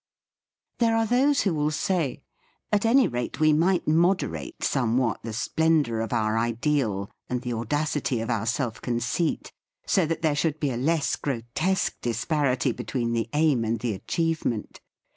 [0.79, 2.23] There are those who will say:
[2.71, 7.65] "At any rate, we might moderate somewhat the splendour of our ideal and the au
[7.65, 9.53] dacity of our self conceit,
[9.85, 13.93] so that there should be a less grotesque disparity be tween the aim and the
[13.93, 14.81] achievement.